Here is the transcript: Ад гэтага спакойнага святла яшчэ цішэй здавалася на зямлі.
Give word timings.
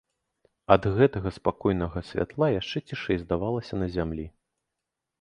Ад 0.75 0.87
гэтага 0.97 1.33
спакойнага 1.37 2.03
святла 2.09 2.51
яшчэ 2.61 2.85
цішэй 2.89 3.23
здавалася 3.25 3.73
на 3.83 3.95
зямлі. 3.99 4.31